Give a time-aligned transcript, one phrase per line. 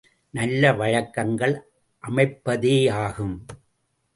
[0.29, 1.53] நல்ல வழக்கங்கள்
[2.03, 3.37] அமைப்பதேயாகும்.